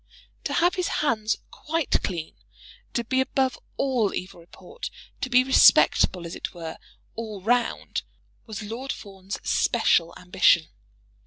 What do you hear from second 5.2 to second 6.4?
to be respectable, as